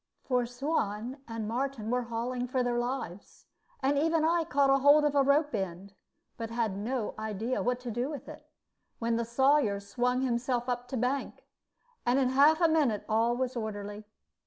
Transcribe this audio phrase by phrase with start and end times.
[0.23, 3.45] For Suan and Martin were hauling for their lives,
[3.83, 5.93] and even I caught hold of a rope end,
[6.37, 8.49] but had no idea what to do with it,
[8.97, 11.45] when the Sawyer swung himself up to bank,
[12.03, 14.05] and in half a minute all was orderly.